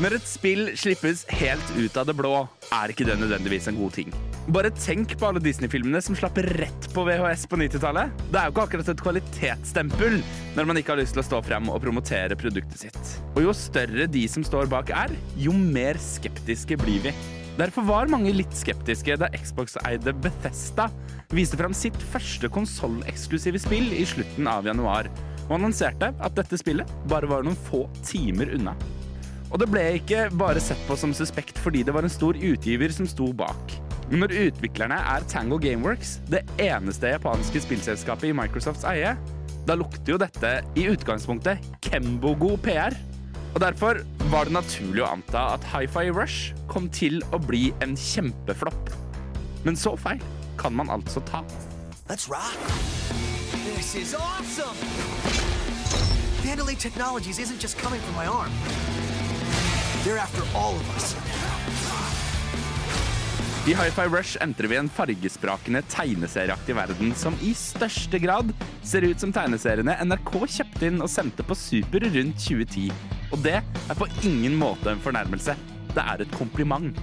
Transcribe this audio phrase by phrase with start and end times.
[0.00, 2.32] Når et spill slippes helt ut av det blå,
[2.72, 4.14] er ikke det nødvendigvis en god ting.
[4.48, 8.14] Bare tenk på alle Disney-filmene som slapp rett på VHS på 90-tallet.
[8.32, 10.14] Det er jo ikke akkurat et kvalitetsstempel
[10.56, 13.10] når man ikke har lyst til å stå frem og promotere produktet sitt.
[13.34, 17.12] Og jo større de som står bak er, jo mer skeptiske blir vi.
[17.58, 20.86] Derfor var mange litt skeptiske da Xbox-eide Bethesda
[21.36, 25.12] viste fram sitt første konsolleksklusive spill i slutten av januar,
[25.50, 28.72] og annonserte at dette spillet bare var noen få timer unna.
[29.50, 32.92] Og det ble ikke bare sett på som suspekt fordi det var en stor utgiver
[32.94, 33.74] som sto bak.
[34.10, 39.14] Men når utviklerne er Tango Gameworks, det eneste japanske spillselskapet i Microsofts eie,
[39.66, 42.96] da lukter jo dette i utgangspunktet Kembo-god PR.
[43.54, 44.00] Og derfor
[44.30, 48.94] var det naturlig å anta at Hi-Fi Rush kom til å bli en kjempeflopp.
[49.66, 50.22] Men så feil
[50.58, 51.42] kan man altså ta.
[52.08, 52.58] Let's rock.
[53.66, 54.78] This is awesome.
[56.42, 58.50] Vandalay Technologies isn't just coming from my arm.
[60.04, 61.12] They're after all of us.
[63.68, 69.20] I Hi-Fi Rush entrer vi en fargesprakende tegneserieaktig verden som i største grad ser ut
[69.20, 72.88] som tegneseriene NRK kjøpte inn og sendte på Super rundt 2010.
[73.28, 75.58] Og det er på ingen måte en fornærmelse.
[75.92, 76.96] Det er et kompliment.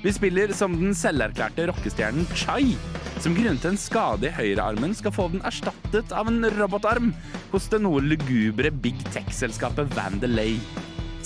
[0.00, 2.78] Vi spiller som den selverklærte rockestjernen Chai,
[3.20, 7.12] som grunnet en skade i høyrearmen skal få den erstattet av en robotarm
[7.52, 10.56] hos det noe lugubre big tech-selskapet Vandelay.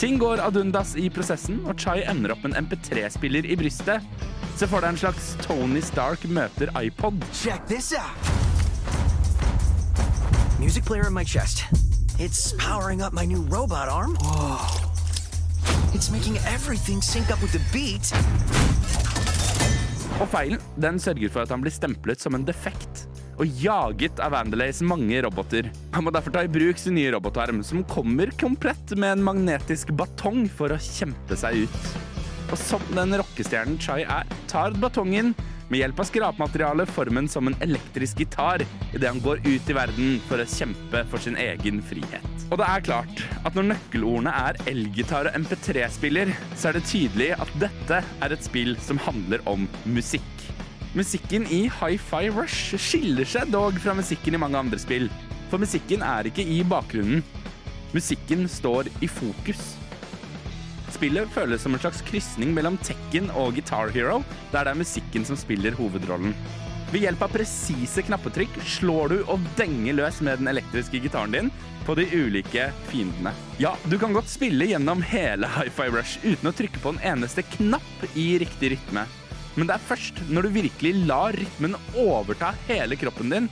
[0.02, 4.02] Ting går ad undas i prosessen, og Chai ender opp med en MP3-spiller i brystet.
[4.58, 7.22] Se for deg en slags Tony Stark møter iPod.
[7.30, 8.32] Check this out.
[10.58, 11.62] Music player in my chest.
[12.18, 14.16] It's powering up my new robot arm.
[14.26, 14.58] Whoa.
[15.94, 18.10] It's making everything sync up with the beat.
[20.18, 23.06] Og feilen den sørger for at han blir stemplet som en defekt
[23.40, 25.70] og jaget av Vandelays mange roboter.
[25.94, 29.94] Han må derfor ta i bruk sin nye robotarm, som kommer komplett med en magnetisk
[29.98, 31.94] batong for å kjempe seg ut.
[32.52, 35.32] Og som den rockestjernen Chai er, tar batongen
[35.72, 38.60] med hjelp av skrapmateriale formen som en elektrisk gitar
[38.92, 42.28] idet han går ut i verden for å kjempe for sin egen frihet.
[42.52, 47.30] Og det er klart at når nøkkelordene er elgitar og MP3-spiller, så er det tydelig
[47.40, 50.28] at dette er et spill som handler om musikk.
[50.92, 55.06] Musikken i Hi-Fi Rush skiller seg dog fra musikken i mange andre spill.
[55.48, 57.22] For musikken er ikke i bakgrunnen.
[57.96, 59.62] Musikken står i fokus.
[60.92, 64.18] Spillet føles som en slags krysning mellom Tekken og Guitar Hero,
[64.52, 66.36] der det er musikken som spiller hovedrollen.
[66.92, 71.48] Ved hjelp av presise knappetrykk slår du og denger løs med den elektriske gitaren din
[71.86, 73.32] på de ulike fiendene.
[73.56, 77.48] Ja, du kan godt spille gjennom hele Hi-Fi Rush uten å trykke på en eneste
[77.56, 79.08] knapp i riktig rytme.
[79.56, 83.48] Men det er først når du virkelig lar rytmen overta hele kroppen din,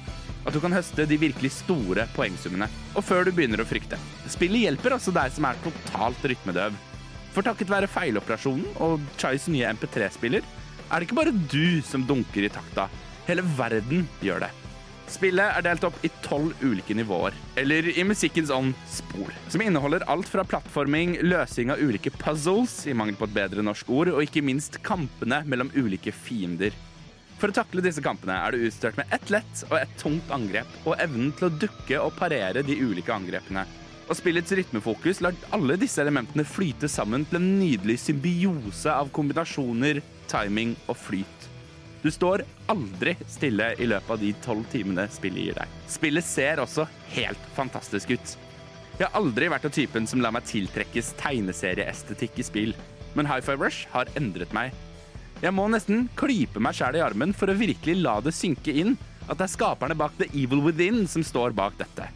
[0.46, 2.68] at du kan høste de virkelig store poengsummene.
[2.96, 3.98] Og før du begynner å frykte.
[4.30, 6.78] Spillet hjelper også deg som er totalt rytmedøv.
[7.34, 10.46] For takket være feiloperasjonen og Chais nye MP3-spiller,
[10.90, 12.88] er det ikke bare du som dunker i takta.
[13.28, 14.50] Hele verden gjør det.
[15.10, 20.04] Spillet er delt opp i tolv ulike nivåer, eller i musikkens ånd spor, som inneholder
[20.12, 24.22] alt fra plattforming, løsing av ulike puzzles, i mangel på et bedre norsk ord, og
[24.22, 26.76] ikke minst kampene mellom ulike fiender.
[27.40, 30.78] For å takle disse kampene er du utstyrt med ett lett og ett tungt angrep,
[30.84, 33.66] og evnen til å dukke og parere de ulike angrepene.
[34.06, 40.02] Og spillets rytmefokus lar alle disse elementene flyte sammen til en nydelig symbiose av kombinasjoner,
[40.30, 41.50] timing og flyt.
[42.02, 45.74] Du står aldri stille i løpet av de tolv timene spillet gir deg.
[45.90, 48.36] Spillet ser også helt fantastisk ut.
[48.96, 52.72] Jeg har aldri vært av typen som lar meg tiltrekkes tegneserieestetikk i spill,
[53.16, 54.72] men Hi-Fi Rush har endret meg.
[55.40, 58.96] Jeg må nesten klype meg sjæl i armen for å virkelig la det synke inn
[59.26, 62.08] at det er skaperne bak The Evil Within som står bak dette.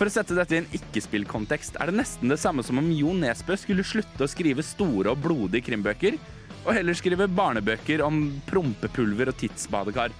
[0.00, 3.12] For å sette dette i en ikke-spillkontekst er det nesten det samme som om Jo
[3.16, 6.16] Nesbø skulle slutte å skrive store og blodige krimbøker,
[6.64, 10.14] og heller skrive barnebøker om prompepulver og tidsbadekar.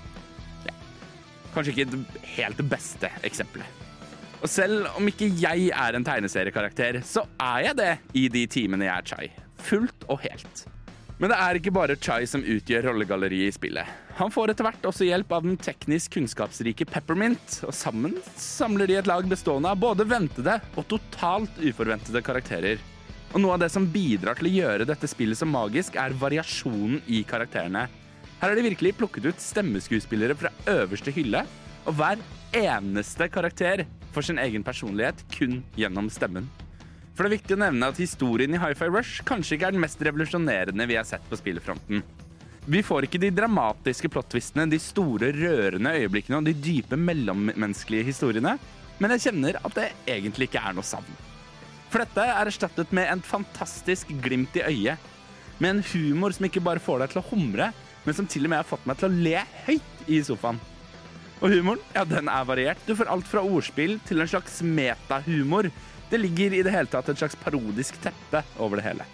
[0.67, 0.75] Ja.
[1.55, 2.03] Kanskje ikke
[2.37, 3.87] helt det beste eksempelet.
[4.41, 8.89] Og selv om ikke jeg er en tegneseriekarakter, så er jeg det i de timene
[8.89, 9.27] jeg er Chai.
[9.61, 10.65] Fullt og helt.
[11.21, 13.89] Men det er ikke bare Chai som utgjør rollegalleriet i spillet.
[14.17, 18.97] Han får etter hvert også hjelp av den teknisk kunnskapsrike Peppermint, og sammen samler de
[18.97, 22.81] et lag bestående av både ventede og totalt uforventede karakterer.
[23.31, 26.99] Og noe av det som bidrar til å gjøre dette spillet så magisk, er variasjonen
[27.07, 27.87] i karakterene.
[28.41, 31.45] Her har de virkelig plukket ut stemmeskuespillere fra øverste hylle,
[31.87, 32.19] og hver
[32.57, 33.85] eneste karakter
[34.15, 36.49] får sin egen personlighet kun gjennom stemmen.
[37.15, 39.85] For det er viktig å nevne at historien i Hi-Fi Rush kanskje ikke er den
[39.85, 42.03] mest revolusjonerende vi har sett på spillefronten.
[42.71, 48.59] Vi får ikke de dramatiske plottvistene, de store, rørende øyeblikkene og de dype mellommenneskelige historiene,
[49.01, 51.30] men jeg kjenner at det egentlig ikke er noe savn.
[51.91, 55.09] For dette er erstattet med en fantastisk glimt i øyet.
[55.59, 57.71] Med en humor som ikke bare får deg til å humre,
[58.07, 60.61] men som til og med har fått meg til å le høyt i sofaen.
[61.41, 62.81] Og humoren, ja, den er variert.
[62.87, 65.71] Du får alt fra ordspill til en slags metahumor.
[66.11, 69.07] Det ligger i det hele tatt et slags parodisk teppe over det hele.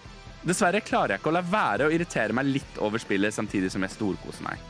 [0.47, 3.83] Dessverre klarer jeg ikke å la være å irritere meg litt over spillet samtidig som
[3.83, 4.63] jeg storkoser meg.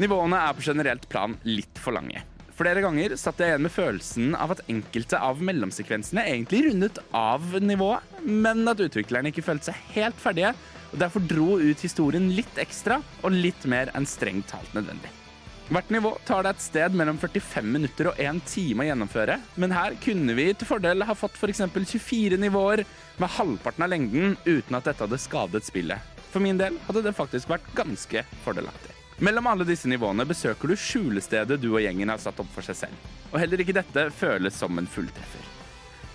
[0.00, 2.22] Nivåene er på generelt plan litt for lange.
[2.60, 7.54] Flere ganger satt jeg igjen med følelsen av at enkelte av mellomsekvensene egentlig rundet av
[7.64, 10.50] nivået, men at utviklerne ikke følte seg helt ferdige,
[10.90, 15.08] og derfor dro ut historien litt ekstra og litt mer enn strengt talt nødvendig.
[15.70, 19.72] Hvert nivå tar det et sted mellom 45 minutter og 1 time å gjennomføre, men
[19.78, 21.64] her kunne vi til fordel ha fått f.eks.
[21.64, 22.84] 24 nivåer
[23.22, 26.16] med halvparten av lengden uten at dette hadde skadet spillet.
[26.34, 28.99] For min del hadde det faktisk vært ganske fordelaktig.
[29.20, 32.78] Mellom alle disse nivåene besøker du skjulestedet du og gjengen har satt opp for seg
[32.86, 33.08] selv.
[33.28, 35.48] Og heller ikke dette føles som en fulltreffer.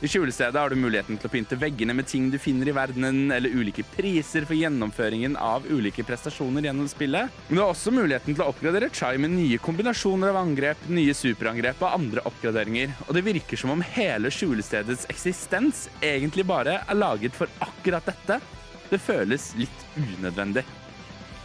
[0.02, 3.30] I skjulestedet har du muligheten til å pynte veggene med ting du finner i verdenen,
[3.31, 7.30] eller ulike priser for gjennomføringen av ulike prestasjoner gjennom spillet.
[7.48, 11.13] Men du har også muligheten til å oppgradere Chai med nye kombinasjoner av angrep, nye
[11.16, 12.96] superangrep og andre oppgraderinger.
[13.06, 18.42] Og det virker som om hele skjulestedets eksistens egentlig bare er laget for akkurat dette.
[18.90, 20.66] Det føles litt unødvendig.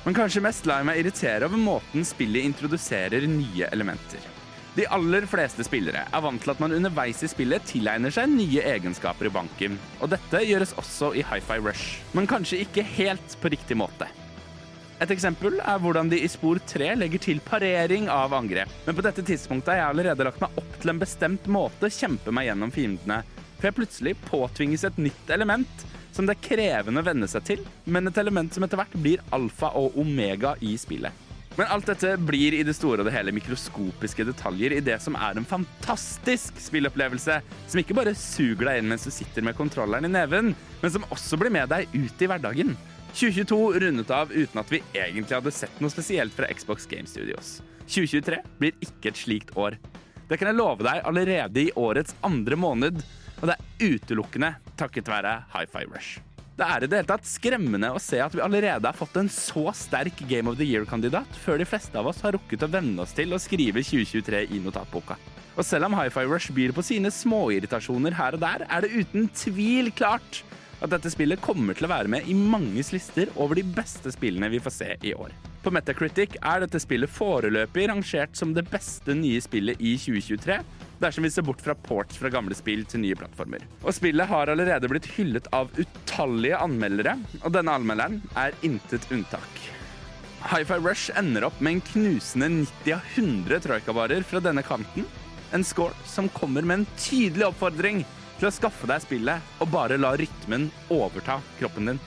[0.05, 4.23] Men kanskje mest lar jeg meg irritere over måten spillet introduserer nye elementer.
[4.79, 8.63] De aller fleste spillere er vant til at man underveis i spillet tilegner seg nye
[8.71, 13.51] egenskaper i banken, og dette gjøres også i Hi-Fi Rush, men kanskje ikke helt på
[13.53, 14.09] riktig måte.
[15.01, 19.05] Et eksempel er hvordan de i spor 3 legger til parering av angrep, men på
[19.05, 22.73] dette tidspunktet har jeg allerede lagt meg opp til en bestemt måte kjempe meg gjennom
[22.73, 23.23] fiendene,
[23.59, 27.65] for jeg plutselig påtvinges et nytt element som det er krevende å venne seg til,
[27.85, 31.27] men et element som etter hvert blir alfa og omega i spillet.
[31.59, 35.17] Men alt dette blir i det store og det hele mikroskopiske detaljer i det som
[35.19, 40.07] er en fantastisk spillopplevelse, som ikke bare suger deg inn mens du sitter med kontrolleren
[40.07, 42.77] i neven, men som også blir med deg ut i hverdagen.
[43.11, 47.59] 2022 rundet av uten at vi egentlig hadde sett noe spesielt fra Xbox Game Studios.
[47.91, 49.77] 2023 blir ikke et slikt år.
[50.31, 53.03] Det kan jeg love deg allerede i årets andre måned,
[53.41, 56.19] og det er utelukkende takket være Hi-Fi Rush.
[56.61, 59.31] Det er i det hele tatt skremmende å se at vi allerede har fått en
[59.33, 63.01] så sterk Game of the Year-kandidat, før de fleste av oss har rukket å venne
[63.01, 65.17] oss til å skrive 2023 i notatboka.
[65.57, 69.31] Og selv om Hi-Fi Rush byr på sine småirritasjoner her og der, er det uten
[69.33, 70.43] tvil klart
[70.81, 74.49] at dette spillet kommer til å være med i manges lister over de beste spillene
[74.53, 75.33] vi får se i år.
[75.61, 80.61] På Metacritic er dette spillet foreløpig rangert som det beste nye spillet i 2023,
[81.01, 83.65] dersom vi ser bort fra ports fra gamle spill til nye plattformer.
[83.83, 89.65] Og spillet har allerede blitt hyllet av utallige anmeldere, og denne anmelderen er intet unntak.
[90.51, 95.05] Hi-Fi Rush ender opp med en knusende 90 av 100 troikabarer fra denne kanten.
[95.53, 98.05] En score som kommer med en tydelig oppfordring
[98.39, 102.01] til å skaffe deg spillet og bare la rytmen overta kroppen din.